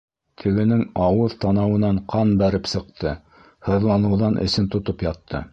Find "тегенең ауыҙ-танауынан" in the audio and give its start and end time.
0.43-2.01